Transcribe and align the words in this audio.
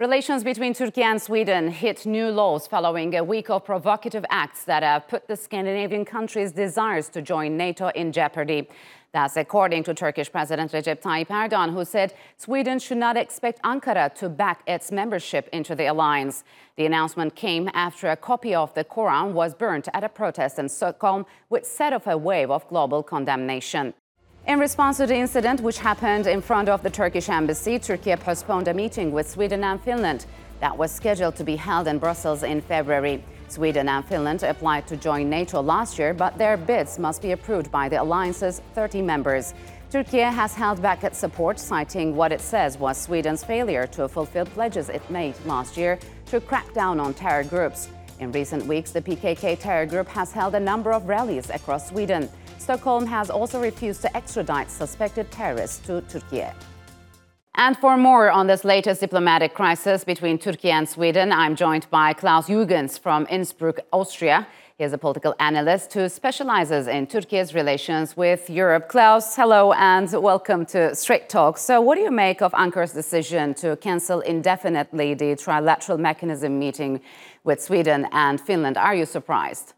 Relations 0.00 0.44
between 0.44 0.74
Turkey 0.74 1.02
and 1.02 1.20
Sweden 1.20 1.72
hit 1.72 2.06
new 2.06 2.28
lows 2.28 2.68
following 2.68 3.16
a 3.16 3.24
week 3.24 3.50
of 3.50 3.64
provocative 3.64 4.24
acts 4.30 4.62
that 4.62 4.84
have 4.84 5.08
put 5.08 5.26
the 5.26 5.34
Scandinavian 5.34 6.04
countries' 6.04 6.52
desires 6.52 7.08
to 7.08 7.20
join 7.20 7.56
NATO 7.56 7.88
in 7.96 8.12
jeopardy. 8.12 8.68
That's 9.10 9.36
according 9.36 9.82
to 9.82 9.94
Turkish 9.94 10.30
President 10.30 10.70
Recep 10.70 11.02
Tayyip 11.02 11.26
Erdogan, 11.26 11.72
who 11.72 11.84
said 11.84 12.14
Sweden 12.36 12.78
should 12.78 12.98
not 12.98 13.16
expect 13.16 13.60
Ankara 13.64 14.14
to 14.14 14.28
back 14.28 14.62
its 14.68 14.92
membership 14.92 15.48
into 15.52 15.74
the 15.74 15.86
alliance. 15.86 16.44
The 16.76 16.86
announcement 16.86 17.34
came 17.34 17.68
after 17.74 18.08
a 18.08 18.16
copy 18.16 18.54
of 18.54 18.72
the 18.74 18.84
Quran 18.84 19.32
was 19.32 19.52
burnt 19.52 19.88
at 19.92 20.04
a 20.04 20.08
protest 20.08 20.60
in 20.60 20.68
Stockholm, 20.68 21.26
which 21.48 21.64
set 21.64 21.92
off 21.92 22.06
a 22.06 22.16
wave 22.16 22.52
of 22.52 22.68
global 22.68 23.02
condemnation. 23.02 23.94
In 24.46 24.58
response 24.58 24.96
to 24.96 25.06
the 25.06 25.16
incident, 25.16 25.60
which 25.60 25.78
happened 25.78 26.26
in 26.26 26.40
front 26.40 26.68
of 26.68 26.82
the 26.82 26.90
Turkish 26.90 27.28
embassy, 27.28 27.78
Turkey 27.78 28.16
postponed 28.16 28.68
a 28.68 28.74
meeting 28.74 29.12
with 29.12 29.28
Sweden 29.28 29.62
and 29.62 29.80
Finland 29.80 30.24
that 30.60 30.76
was 30.76 30.90
scheduled 30.90 31.36
to 31.36 31.44
be 31.44 31.56
held 31.56 31.86
in 31.86 31.98
Brussels 31.98 32.42
in 32.42 32.60
February. 32.60 33.22
Sweden 33.48 33.88
and 33.88 34.04
Finland 34.04 34.42
applied 34.42 34.86
to 34.86 34.96
join 34.96 35.28
NATO 35.28 35.60
last 35.60 35.98
year, 35.98 36.14
but 36.14 36.38
their 36.38 36.56
bids 36.56 36.98
must 36.98 37.22
be 37.22 37.32
approved 37.32 37.70
by 37.70 37.88
the 37.88 38.00
alliance's 38.00 38.62
30 38.74 39.02
members. 39.02 39.54
Turkey 39.90 40.18
has 40.18 40.54
held 40.54 40.82
back 40.82 41.04
its 41.04 41.18
support, 41.18 41.58
citing 41.58 42.14
what 42.16 42.32
it 42.32 42.40
says 42.40 42.78
was 42.78 42.98
Sweden's 42.98 43.44
failure 43.44 43.86
to 43.86 44.08
fulfill 44.08 44.44
pledges 44.46 44.88
it 44.88 45.08
made 45.10 45.34
last 45.46 45.76
year 45.76 45.98
to 46.26 46.40
crack 46.40 46.72
down 46.74 47.00
on 47.00 47.14
terror 47.14 47.44
groups. 47.44 47.88
In 48.20 48.32
recent 48.32 48.66
weeks, 48.66 48.90
the 48.90 49.00
PKK 49.00 49.58
terror 49.58 49.86
group 49.86 50.08
has 50.08 50.32
held 50.32 50.54
a 50.54 50.60
number 50.60 50.92
of 50.92 51.08
rallies 51.08 51.50
across 51.50 51.88
Sweden. 51.88 52.28
Stockholm 52.68 53.06
has 53.06 53.30
also 53.30 53.62
refused 53.62 54.02
to 54.02 54.14
extradite 54.14 54.70
suspected 54.70 55.30
terrorists 55.30 55.78
to 55.86 56.02
Turkey. 56.02 56.44
And 57.54 57.74
for 57.78 57.96
more 57.96 58.30
on 58.30 58.46
this 58.46 58.62
latest 58.62 59.00
diplomatic 59.00 59.54
crisis 59.54 60.04
between 60.04 60.36
Turkey 60.36 60.70
and 60.70 60.86
Sweden, 60.86 61.32
I'm 61.32 61.56
joined 61.56 61.86
by 61.88 62.12
Klaus 62.12 62.46
Jürgens 62.46 63.00
from 63.00 63.26
Innsbruck, 63.30 63.80
Austria. 63.90 64.46
He 64.76 64.84
is 64.84 64.92
a 64.92 64.98
political 64.98 65.34
analyst 65.40 65.94
who 65.94 66.10
specializes 66.10 66.88
in 66.88 67.06
Turkey's 67.06 67.54
relations 67.54 68.18
with 68.18 68.50
Europe. 68.50 68.90
Klaus, 68.90 69.34
hello 69.34 69.72
and 69.72 70.12
welcome 70.22 70.66
to 70.66 70.94
Straight 70.94 71.30
Talk. 71.30 71.56
So, 71.56 71.80
what 71.80 71.94
do 71.94 72.02
you 72.02 72.10
make 72.10 72.42
of 72.42 72.52
Ankara's 72.52 72.92
decision 72.92 73.54
to 73.54 73.76
cancel 73.76 74.20
indefinitely 74.20 75.14
the 75.14 75.36
trilateral 75.36 75.98
mechanism 75.98 76.58
meeting 76.58 77.00
with 77.44 77.62
Sweden 77.62 78.06
and 78.12 78.38
Finland? 78.38 78.76
Are 78.76 78.94
you 78.94 79.06
surprised? 79.06 79.72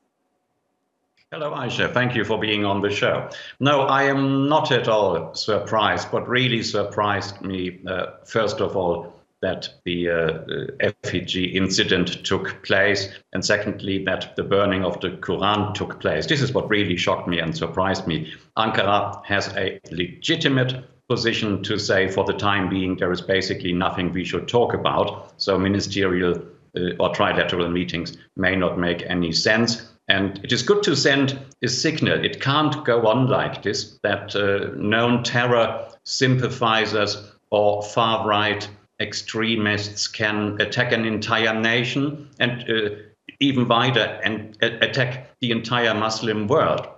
Hello, 1.33 1.53
Aisha. 1.53 1.95
Thank 1.95 2.17
you 2.17 2.25
for 2.25 2.41
being 2.41 2.65
on 2.65 2.81
the 2.81 2.91
show. 2.91 3.31
No, 3.61 3.83
I 3.83 4.03
am 4.03 4.49
not 4.49 4.73
at 4.73 4.89
all 4.89 5.33
surprised. 5.33 6.09
What 6.09 6.29
really 6.29 6.61
surprised 6.65 7.41
me, 7.41 7.79
uh, 7.87 8.07
first 8.25 8.61
of 8.61 8.77
all, 8.77 9.15
that 9.41 9.69
the 9.85 10.11
uh, 10.11 10.91
incident 11.33 12.25
took 12.27 12.61
place, 12.65 13.11
and 13.33 13.45
secondly, 13.45 14.05
that 14.07 14.35
the 14.35 14.43
burning 14.43 14.83
of 14.83 15.01
the 15.01 15.11
Quran 15.11 15.73
took 15.73 16.01
place. 16.01 16.27
This 16.27 16.43
is 16.43 16.53
what 16.53 16.69
really 16.69 16.97
shocked 16.97 17.29
me 17.29 17.39
and 17.39 17.57
surprised 17.57 18.09
me. 18.09 18.33
Ankara 18.59 19.25
has 19.25 19.55
a 19.57 19.79
legitimate 19.93 20.85
position 21.09 21.63
to 21.63 21.79
say, 21.79 22.09
for 22.09 22.25
the 22.25 22.35
time 22.35 22.69
being, 22.69 22.97
there 22.97 23.13
is 23.13 23.21
basically 23.21 23.73
nothing 23.73 24.13
we 24.13 24.25
should 24.25 24.49
talk 24.49 24.75
about. 24.75 25.33
So, 25.37 25.57
ministerial 25.57 26.43
uh, 26.77 26.97
or 26.99 27.13
trilateral 27.13 27.71
meetings 27.71 28.17
may 28.35 28.57
not 28.57 28.81
make 28.81 29.05
any 29.07 29.31
sense. 29.31 29.90
And 30.11 30.41
it 30.43 30.51
is 30.51 30.63
good 30.63 30.83
to 30.83 30.97
send 30.97 31.39
a 31.63 31.69
signal. 31.69 32.25
It 32.25 32.41
can't 32.41 32.85
go 32.85 33.07
on 33.07 33.29
like 33.29 33.63
this 33.63 33.97
that 34.03 34.35
uh, 34.35 34.75
known 34.75 35.23
terror 35.23 35.89
sympathizers 36.05 37.31
or 37.51 37.85
far 37.85 38.27
right 38.27 38.69
extremists 38.99 40.09
can 40.09 40.61
attack 40.61 40.91
an 40.91 41.05
entire 41.05 41.55
nation 41.55 42.29
and 42.41 42.69
uh, 42.69 42.91
even 43.39 43.69
wider 43.69 44.21
and 44.25 44.59
uh, 44.61 44.71
attack 44.81 45.31
the 45.41 45.53
entire 45.53 45.95
Muslim 45.95 46.49
world. 46.49 46.89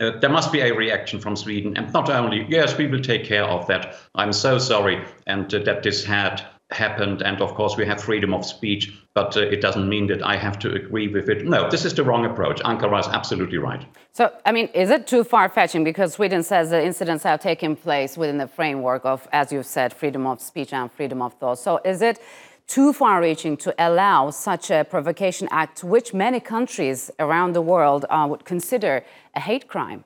Uh, 0.00 0.18
there 0.20 0.30
must 0.30 0.50
be 0.50 0.60
a 0.60 0.74
reaction 0.74 1.20
from 1.20 1.36
Sweden, 1.36 1.76
and 1.76 1.92
not 1.92 2.08
only, 2.08 2.46
yes, 2.48 2.78
we 2.78 2.86
will 2.86 3.02
take 3.02 3.24
care 3.24 3.44
of 3.44 3.66
that. 3.66 3.96
I'm 4.14 4.32
so 4.32 4.58
sorry, 4.58 5.04
and 5.26 5.52
uh, 5.54 5.58
that 5.64 5.82
this 5.82 6.04
had 6.04 6.42
happened. 6.70 7.22
And 7.22 7.40
of 7.40 7.54
course, 7.54 7.76
we 7.76 7.86
have 7.86 8.02
freedom 8.02 8.34
of 8.34 8.44
speech, 8.44 8.92
but 9.14 9.36
uh, 9.36 9.40
it 9.40 9.60
doesn't 9.60 9.88
mean 9.88 10.06
that 10.08 10.22
I 10.22 10.36
have 10.36 10.58
to 10.60 10.72
agree 10.72 11.08
with 11.08 11.28
it. 11.28 11.46
No, 11.46 11.70
this 11.70 11.84
is 11.84 11.94
the 11.94 12.02
wrong 12.02 12.24
approach. 12.24 12.60
Ankara 12.60 13.00
is 13.00 13.06
absolutely 13.06 13.58
right. 13.58 13.84
So, 14.12 14.32
I 14.44 14.52
mean, 14.52 14.66
is 14.74 14.90
it 14.90 15.06
too 15.06 15.22
far 15.22 15.48
fetching? 15.48 15.84
Because 15.84 16.14
Sweden 16.14 16.42
says 16.42 16.70
the 16.70 16.84
incidents 16.84 17.22
have 17.22 17.40
taken 17.40 17.76
place 17.76 18.16
within 18.16 18.38
the 18.38 18.48
framework 18.48 19.04
of, 19.04 19.28
as 19.32 19.52
you've 19.52 19.66
said, 19.66 19.92
freedom 19.92 20.26
of 20.26 20.40
speech 20.40 20.72
and 20.72 20.90
freedom 20.90 21.22
of 21.22 21.34
thought. 21.34 21.58
So, 21.58 21.80
is 21.84 22.02
it 22.02 22.20
too 22.66 22.92
far 22.92 23.20
reaching 23.20 23.56
to 23.58 23.72
allow 23.78 24.30
such 24.30 24.70
a 24.70 24.84
provocation 24.84 25.46
act, 25.52 25.84
which 25.84 26.12
many 26.12 26.40
countries 26.40 27.12
around 27.20 27.52
the 27.52 27.62
world 27.62 28.06
uh, 28.10 28.26
would 28.28 28.44
consider 28.44 29.04
a 29.36 29.40
hate 29.40 29.68
crime? 29.68 30.04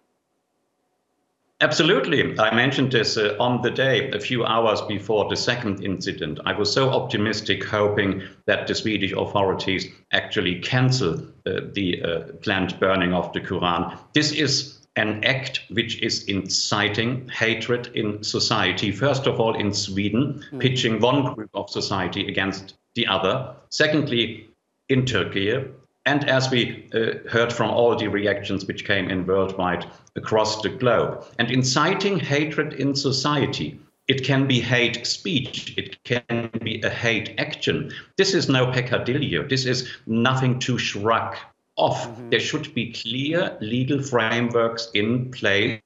Absolutely. 1.63 2.39
I 2.39 2.55
mentioned 2.55 2.91
this 2.91 3.19
uh, 3.19 3.37
on 3.39 3.61
the 3.61 3.71
day, 3.71 4.11
a 4.13 4.19
few 4.19 4.47
hours 4.47 4.81
before 4.83 5.29
the 5.29 5.37
second 5.37 5.85
incident. 5.85 6.41
I 6.47 6.55
was 6.55 6.73
so 6.73 6.89
optimistic, 6.89 7.65
hoping 7.65 8.23
that 8.47 8.67
the 8.67 8.75
Swedish 8.75 9.13
authorities 9.13 9.87
actually 10.13 10.61
cancel 10.61 11.19
uh, 11.47 11.61
the 11.75 12.03
uh, 12.03 12.21
planned 12.41 12.81
burning 12.81 13.13
of 13.13 13.31
the 13.35 13.41
Quran. 13.41 13.99
This 14.15 14.33
is 14.33 14.79
an 14.97 15.23
act 15.23 15.61
which 15.69 16.01
is 16.01 16.25
inciting 16.25 17.29
hatred 17.29 17.91
in 17.95 18.23
society. 18.25 18.91
First 18.91 19.27
of 19.27 19.39
all, 19.39 19.55
in 19.55 19.75
Sweden, 19.75 20.43
mm. 20.51 20.61
pitching 20.61 20.99
one 20.99 21.35
group 21.35 21.51
of 21.53 21.69
society 21.69 22.27
against 22.27 22.75
the 22.95 23.07
other. 23.07 23.55
Secondly, 23.69 24.49
in 24.89 25.05
Turkey, 25.05 25.63
and 26.11 26.29
as 26.29 26.51
we 26.51 26.89
uh, 26.93 27.29
heard 27.29 27.53
from 27.53 27.71
all 27.71 27.95
the 27.95 28.09
reactions 28.09 28.65
which 28.65 28.85
came 28.85 29.09
in 29.09 29.25
worldwide 29.25 29.87
across 30.17 30.61
the 30.61 30.69
globe, 30.69 31.25
and 31.39 31.53
inciting 31.53 32.19
hatred 32.19 32.73
in 32.73 32.97
society. 32.97 33.79
It 34.09 34.25
can 34.25 34.49
be 34.49 34.61
hate 34.61 35.07
speech. 35.07 35.73
It 35.79 36.03
can 36.03 36.51
be 36.65 36.83
a 36.83 36.91
hate 36.91 37.35
action. 37.39 37.93
This 38.17 38.35
is 38.35 38.49
no 38.49 38.73
peccadillo. 38.73 39.49
This 39.49 39.67
is 39.67 39.89
nothing 40.07 40.59
to 40.67 40.79
shrug 40.79 41.37
off. 41.81 42.09
Mm-hmm. 42.09 42.31
There 42.31 42.41
should 42.41 42.73
be 42.75 42.93
clear 42.93 43.57
legal 43.61 44.03
frameworks 44.03 44.91
in 44.95 45.31
place 45.31 45.81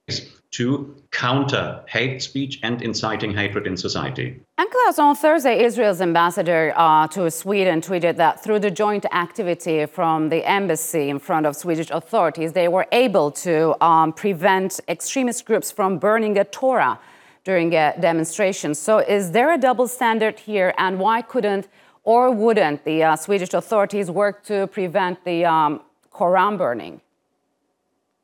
to 0.51 0.95
counter 1.11 1.83
hate 1.87 2.21
speech 2.21 2.59
and 2.63 2.81
inciting 2.81 3.33
hatred 3.33 3.67
in 3.67 3.75
society. 3.75 4.39
And 4.57 4.69
Klaus, 4.71 4.97
on 4.99 5.13
Thursday, 5.15 5.63
Israel's 5.63 5.99
ambassador 5.99 6.73
uh, 6.77 7.07
to 7.09 7.29
Sweden 7.29 7.81
tweeted 7.81 8.15
that 8.17 8.41
through 8.41 8.59
the 8.59 8.71
joint 8.71 9.05
activity 9.11 9.85
from 9.85 10.29
the 10.29 10.41
embassy 10.49 11.09
in 11.09 11.19
front 11.19 11.45
of 11.45 11.57
Swedish 11.57 11.89
authorities, 11.91 12.53
they 12.53 12.69
were 12.69 12.87
able 12.93 13.31
to 13.31 13.55
um, 13.83 14.13
prevent 14.13 14.79
extremist 14.87 15.45
groups 15.45 15.71
from 15.71 15.99
burning 15.99 16.37
a 16.37 16.45
Torah 16.45 16.99
during 17.43 17.73
a 17.75 17.93
demonstration. 17.99 18.73
So, 18.75 18.99
is 18.99 19.31
there 19.31 19.51
a 19.53 19.57
double 19.57 19.87
standard 19.87 20.39
here, 20.39 20.73
and 20.77 20.99
why 20.99 21.21
couldn't 21.21 21.67
or 22.05 22.31
wouldn't 22.31 22.85
the 22.85 23.03
uh, 23.03 23.15
Swedish 23.15 23.53
authorities 23.53 24.09
work 24.09 24.43
to 24.45 24.67
prevent 24.67 25.23
the 25.25 25.43
um, 25.43 25.81
Quran 26.13 26.57
burning? 26.57 27.01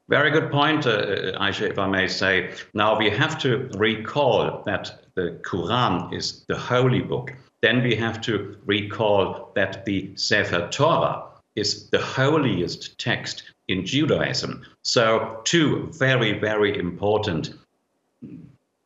Very 0.07 0.29
good 0.29 0.51
point, 0.51 0.85
uh, 0.85 1.39
Aisha, 1.39 1.69
if 1.69 1.79
I 1.79 1.87
may 1.87 2.07
say. 2.07 2.51
Now, 2.73 2.97
we 2.97 3.09
have 3.09 3.37
to 3.39 3.69
recall 3.75 4.61
that 4.65 5.05
the 5.15 5.39
Quran 5.43 6.13
is 6.13 6.43
the 6.47 6.57
holy 6.57 7.01
book. 7.01 7.33
Then 7.61 7.81
we 7.81 7.95
have 7.95 8.21
to 8.21 8.57
recall 8.65 9.51
that 9.55 9.85
the 9.85 10.11
Sefer 10.15 10.67
Torah 10.69 11.23
is 11.55 11.89
the 11.89 12.01
holiest 12.01 12.99
text 12.99 13.43
in 13.67 13.85
Judaism. 13.85 14.65
So, 14.81 15.39
two 15.45 15.89
very, 15.93 16.37
very 16.39 16.77
important 16.77 17.53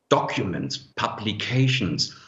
documents, 0.10 0.78
publications, 0.78 2.14
uh, 2.14 2.25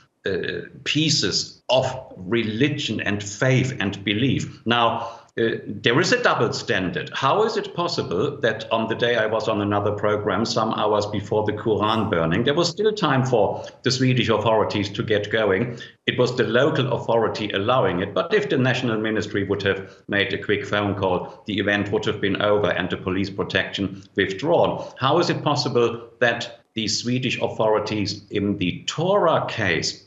pieces 0.84 1.62
of 1.70 1.86
religion 2.16 3.00
and 3.02 3.24
faith 3.24 3.76
and 3.80 4.04
belief. 4.04 4.62
Now, 4.66 5.20
uh, 5.40 5.60
there 5.68 6.00
is 6.00 6.12
a 6.12 6.24
double 6.24 6.52
standard. 6.52 7.12
How 7.14 7.44
is 7.44 7.58
it 7.58 7.76
possible 7.76 8.38
that 8.38 8.72
on 8.72 8.88
the 8.88 8.96
day 8.96 9.18
I 9.18 9.28
was 9.28 9.48
on 9.48 9.62
another 9.62 9.92
program, 9.92 10.46
some 10.46 10.74
hours 10.74 11.06
before 11.06 11.46
the 11.46 11.54
Quran 11.54 12.10
burning, 12.10 12.44
there 12.44 12.56
was 12.56 12.70
still 12.70 12.92
time 12.92 13.24
for 13.24 13.64
the 13.84 13.92
Swedish 13.92 14.30
authorities 14.30 14.90
to 14.90 15.04
get 15.04 15.32
going? 15.32 15.78
It 16.08 16.18
was 16.18 16.36
the 16.36 16.44
local 16.44 16.92
authority 16.94 17.52
allowing 17.52 18.00
it. 18.00 18.16
But 18.16 18.34
if 18.34 18.50
the 18.50 18.58
national 18.58 19.00
ministry 19.00 19.44
would 19.44 19.62
have 19.62 19.92
made 20.08 20.34
a 20.34 20.44
quick 20.44 20.66
phone 20.66 20.96
call, 20.96 21.44
the 21.46 21.60
event 21.60 21.92
would 21.92 22.06
have 22.06 22.20
been 22.20 22.42
over 22.42 22.72
and 22.72 22.90
the 22.90 22.98
police 22.98 23.30
protection 23.30 24.04
withdrawn. 24.16 24.92
How 24.98 25.20
is 25.20 25.30
it 25.30 25.44
possible 25.44 26.10
that 26.20 26.62
the 26.74 26.88
Swedish 26.88 27.40
authorities 27.40 28.26
in 28.32 28.58
the 28.58 28.84
Torah 28.88 29.46
case 29.48 30.07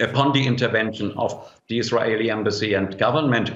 upon 0.00 0.32
the 0.32 0.46
intervention 0.46 1.12
of 1.12 1.50
the 1.68 1.78
Israeli 1.78 2.30
embassy 2.30 2.74
and 2.74 2.98
government, 2.98 3.52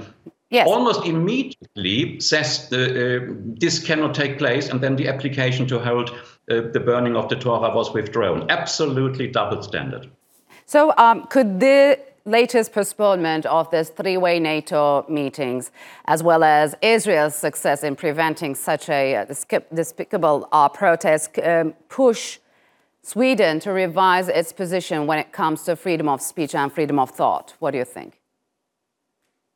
yes. 0.50 0.66
almost 0.68 1.04
immediately 1.04 2.20
says 2.20 2.68
the, 2.68 2.82
uh, 2.82 3.34
this 3.58 3.78
cannot 3.78 4.14
take 4.14 4.38
place, 4.38 4.68
and 4.68 4.80
then 4.80 4.96
the 4.96 5.08
application 5.08 5.66
to 5.68 5.78
hold 5.78 6.10
uh, 6.10 6.60
the 6.72 6.80
burning 6.80 7.16
of 7.16 7.28
the 7.28 7.36
Torah 7.36 7.74
was 7.74 7.92
withdrawn. 7.92 8.50
Absolutely 8.50 9.28
double 9.28 9.62
standard. 9.62 10.10
So, 10.66 10.92
um, 10.96 11.26
could 11.26 11.60
the 11.60 11.98
latest 12.24 12.72
postponement 12.72 13.46
of 13.46 13.70
this 13.70 13.90
three 13.90 14.16
way 14.16 14.38
NATO 14.38 15.04
meetings, 15.08 15.70
as 16.06 16.22
well 16.22 16.44
as 16.44 16.74
Israel's 16.80 17.34
success 17.34 17.82
in 17.82 17.96
preventing 17.96 18.54
such 18.54 18.88
a 18.88 19.16
uh, 19.16 19.24
despicable 19.74 20.48
uh, 20.52 20.68
protest, 20.68 21.38
um, 21.40 21.74
push 21.88 22.38
Sweden 23.04 23.58
to 23.60 23.72
revise 23.72 24.28
its 24.28 24.52
position 24.52 25.08
when 25.08 25.18
it 25.18 25.32
comes 25.32 25.64
to 25.64 25.74
freedom 25.74 26.08
of 26.08 26.22
speech 26.22 26.54
and 26.54 26.72
freedom 26.72 27.00
of 27.00 27.10
thought. 27.10 27.54
What 27.58 27.72
do 27.72 27.78
you 27.78 27.84
think? 27.84 28.20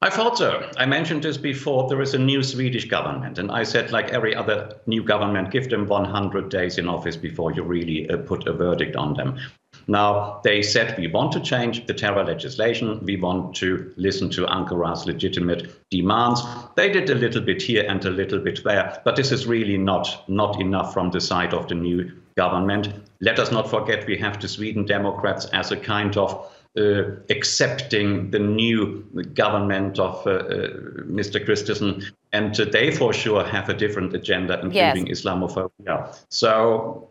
I 0.02 0.10
thought 0.10 0.36
so. 0.36 0.68
I 0.76 0.84
mentioned 0.84 1.22
this 1.22 1.36
before. 1.38 1.88
There 1.88 2.02
is 2.02 2.12
a 2.12 2.18
new 2.18 2.42
Swedish 2.42 2.86
government, 2.86 3.38
and 3.38 3.50
I 3.50 3.62
said, 3.62 3.92
like 3.92 4.10
every 4.10 4.34
other 4.34 4.76
new 4.86 5.02
government, 5.02 5.52
give 5.52 5.70
them 5.70 5.86
100 5.86 6.50
days 6.50 6.76
in 6.76 6.88
office 6.88 7.16
before 7.16 7.52
you 7.52 7.62
really 7.62 8.10
uh, 8.10 8.18
put 8.18 8.46
a 8.46 8.52
verdict 8.52 8.94
on 8.96 9.14
them. 9.14 9.38
Now, 9.86 10.40
they 10.42 10.60
said 10.62 10.98
we 10.98 11.06
want 11.06 11.32
to 11.32 11.40
change 11.40 11.86
the 11.86 11.94
terror 11.94 12.24
legislation. 12.24 13.00
We 13.04 13.16
want 13.16 13.54
to 13.56 13.92
listen 13.96 14.28
to 14.30 14.46
Ankara's 14.46 15.06
legitimate 15.06 15.88
demands. 15.90 16.42
They 16.74 16.90
did 16.90 17.08
a 17.08 17.14
little 17.14 17.42
bit 17.42 17.62
here 17.62 17.86
and 17.88 18.04
a 18.04 18.10
little 18.10 18.40
bit 18.40 18.64
there, 18.64 19.00
but 19.04 19.16
this 19.16 19.30
is 19.32 19.46
really 19.46 19.78
not, 19.78 20.24
not 20.28 20.60
enough 20.60 20.92
from 20.92 21.10
the 21.10 21.20
side 21.20 21.54
of 21.54 21.68
the 21.68 21.74
new 21.74 22.12
government. 22.36 22.88
Let 23.20 23.38
us 23.38 23.50
not 23.50 23.68
forget 23.68 24.06
we 24.06 24.18
have 24.18 24.40
the 24.40 24.48
Sweden 24.48 24.84
Democrats 24.84 25.46
as 25.52 25.72
a 25.72 25.76
kind 25.76 26.16
of 26.16 26.52
uh, 26.78 27.04
accepting 27.30 28.30
the 28.30 28.38
new 28.38 29.02
government 29.34 29.98
of 29.98 30.26
uh, 30.26 30.30
uh, 30.30 30.68
Mr. 31.08 31.44
Kristersson, 31.44 32.04
and 32.32 32.54
they 32.54 32.90
for 32.90 33.14
sure 33.14 33.42
have 33.44 33.70
a 33.70 33.74
different 33.74 34.14
agenda, 34.14 34.60
including 34.60 35.06
yes. 35.06 35.22
Islamophobia. 35.22 36.14
So 36.28 37.08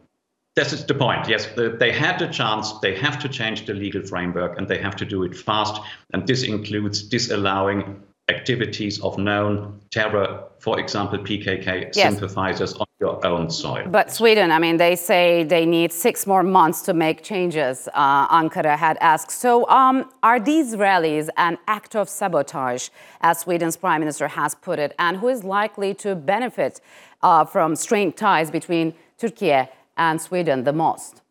this 0.56 0.72
is 0.72 0.86
the 0.86 0.94
point. 0.94 1.28
Yes, 1.28 1.48
they 1.56 1.92
had 1.92 2.20
the 2.20 2.28
chance. 2.28 2.74
They 2.80 2.96
have 2.96 3.18
to 3.20 3.28
change 3.28 3.66
the 3.66 3.74
legal 3.74 4.04
framework, 4.04 4.58
and 4.58 4.68
they 4.68 4.78
have 4.78 4.96
to 4.98 5.06
do 5.06 5.24
it 5.24 5.36
fast. 5.36 5.82
And 6.14 6.28
this 6.28 6.44
includes 6.44 7.02
disallowing 7.02 8.04
activities 8.28 9.00
of 9.02 9.18
known 9.18 9.80
terror, 9.92 10.44
for 10.60 10.80
example, 10.80 11.20
PKK 11.20 11.92
yes. 11.94 11.96
sympathizers 11.96 12.74
on 12.74 12.88
your 13.00 13.24
own 13.26 13.50
soil. 13.52 13.86
But 13.88 14.12
Sweden, 14.12 14.52
I 14.52 14.58
mean, 14.58 14.78
they 14.78 14.96
say 14.96 15.44
they 15.44 15.66
need 15.66 15.94
six 15.94 16.26
more 16.26 16.42
months 16.42 16.82
to 16.84 16.94
make 16.94 17.24
changes, 17.24 17.88
uh, 17.94 18.28
Ankara 18.30 18.76
had 18.78 18.98
asked. 19.00 19.30
So 19.30 19.70
um, 19.70 20.10
are 20.24 20.40
these 20.40 20.76
rallies 20.76 21.30
an 21.38 21.60
act 21.68 21.96
of 21.96 22.10
sabotage, 22.10 22.90
as 23.22 23.40
Sweden's 23.42 23.78
prime 23.78 24.00
minister 24.02 24.28
has 24.28 24.56
put 24.56 24.80
it, 24.80 24.96
and 24.98 25.18
who 25.18 25.28
is 25.28 25.44
likely 25.44 25.94
to 25.96 26.16
benefit 26.16 26.82
uh, 27.22 27.46
from 27.46 27.76
strained 27.76 28.18
ties 28.18 28.50
between 28.50 28.96
Turkey 29.20 29.70
and 29.98 30.20
Sweden 30.20 30.64
the 30.64 30.74
most? 30.74 31.22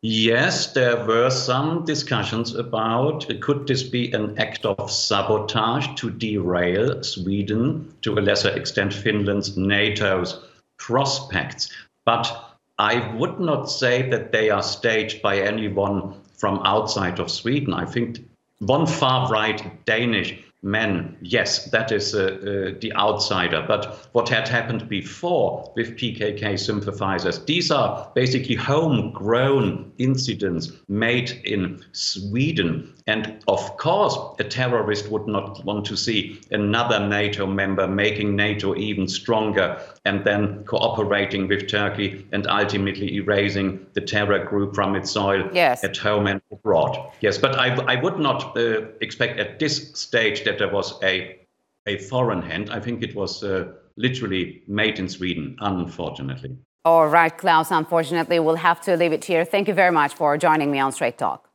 Yes, 0.00 0.74
there 0.74 1.04
were 1.06 1.28
some 1.28 1.84
discussions 1.84 2.54
about 2.54 3.26
could 3.40 3.66
this 3.66 3.82
be 3.82 4.12
an 4.12 4.38
act 4.38 4.64
of 4.64 4.90
sabotage 4.92 5.88
to 5.96 6.10
derail 6.10 7.02
Sweden, 7.02 7.92
to 8.02 8.16
a 8.16 8.20
lesser 8.20 8.50
extent 8.50 8.94
Finland's 8.94 9.56
NATO's 9.56 10.44
prospects. 10.76 11.68
But 12.04 12.32
I 12.78 13.12
would 13.16 13.40
not 13.40 13.64
say 13.64 14.08
that 14.10 14.30
they 14.30 14.50
are 14.50 14.62
staged 14.62 15.20
by 15.20 15.40
anyone 15.40 16.14
from 16.36 16.60
outside 16.64 17.18
of 17.18 17.28
Sweden. 17.28 17.74
I 17.74 17.84
think 17.84 18.20
one 18.60 18.86
far 18.86 19.28
right 19.28 19.84
Danish 19.84 20.38
men, 20.62 21.16
yes, 21.20 21.70
that 21.70 21.92
is 21.92 22.14
uh, 22.14 22.18
uh, 22.18 22.78
the 22.80 22.92
outsider. 22.96 23.64
But 23.66 24.08
what 24.12 24.28
had 24.28 24.48
happened 24.48 24.88
before 24.88 25.72
with 25.76 25.96
PKK 25.96 26.58
sympathizers, 26.58 27.44
these 27.44 27.70
are 27.70 28.10
basically 28.14 28.56
homegrown 28.56 29.92
incidents 29.98 30.72
made 30.88 31.30
in 31.44 31.84
Sweden. 31.92 32.94
And 33.08 33.42
of 33.48 33.78
course, 33.78 34.16
a 34.38 34.44
terrorist 34.44 35.10
would 35.10 35.26
not 35.26 35.64
want 35.64 35.86
to 35.86 35.96
see 35.96 36.38
another 36.50 37.00
NATO 37.00 37.46
member 37.46 37.88
making 37.88 38.36
NATO 38.36 38.76
even 38.76 39.08
stronger 39.08 39.80
and 40.04 40.24
then 40.24 40.62
cooperating 40.64 41.48
with 41.48 41.68
Turkey 41.68 42.26
and 42.32 42.46
ultimately 42.46 43.14
erasing 43.16 43.86
the 43.94 44.02
terror 44.02 44.44
group 44.44 44.74
from 44.74 44.94
its 44.94 45.10
soil 45.10 45.48
yes. 45.54 45.82
at 45.84 45.96
home 45.96 46.26
and 46.26 46.42
abroad. 46.52 46.98
Yes, 47.22 47.38
but 47.38 47.58
I, 47.58 47.74
I 47.86 48.00
would 48.00 48.18
not 48.18 48.54
uh, 48.58 48.82
expect 49.00 49.40
at 49.40 49.58
this 49.58 49.90
stage 49.94 50.44
that 50.44 50.58
there 50.58 50.70
was 50.70 51.02
a, 51.02 51.38
a 51.86 51.96
foreign 52.10 52.42
hand. 52.42 52.68
I 52.70 52.78
think 52.78 53.02
it 53.02 53.16
was 53.16 53.42
uh, 53.42 53.72
literally 53.96 54.62
made 54.68 54.98
in 54.98 55.08
Sweden, 55.08 55.56
unfortunately. 55.60 56.58
All 56.84 57.08
right, 57.08 57.36
Klaus, 57.36 57.70
unfortunately, 57.70 58.38
we'll 58.38 58.56
have 58.56 58.82
to 58.82 58.98
leave 58.98 59.12
it 59.12 59.24
here. 59.24 59.46
Thank 59.46 59.66
you 59.66 59.74
very 59.74 59.92
much 59.92 60.12
for 60.12 60.36
joining 60.36 60.70
me 60.70 60.78
on 60.78 60.92
Straight 60.92 61.16
Talk. 61.16 61.46